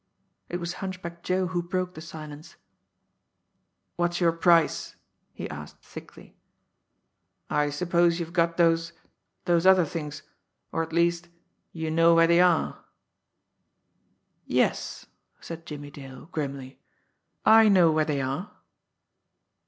[0.49, 2.55] It was Hunchback Joe who broke the silence.
[3.97, 4.95] "What's your price?"
[5.31, 6.35] he asked thickly.
[7.51, 8.93] "I suppose you've got those
[9.45, 10.23] those other things,
[10.71, 11.29] or at least
[11.71, 12.83] you know where they are."
[14.47, 15.05] "Yes,"
[15.39, 16.79] said Jimmie Dale grimly,
[17.45, 18.51] "I know where they are."